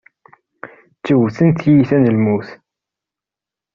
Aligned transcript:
Ttewten 0.97 1.49
tiyita 1.51 1.97
n 1.97 2.11
lmut. 2.15 2.49